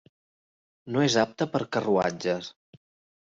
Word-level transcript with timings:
No 0.95 1.03
és 1.07 1.17
apte 1.23 1.47
per 1.57 1.61
carruatges. 1.77 2.49